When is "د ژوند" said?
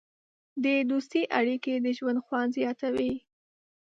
1.75-2.19